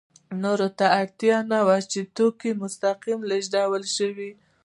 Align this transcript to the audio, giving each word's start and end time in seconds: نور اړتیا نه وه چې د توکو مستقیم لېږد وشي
نور 0.41 0.59
اړتیا 0.99 1.37
نه 1.51 1.59
وه 1.65 1.77
چې 1.91 1.99
د 2.03 2.09
توکو 2.17 2.49
مستقیم 2.61 3.19
لېږد 3.29 3.55
وشي 3.71 4.29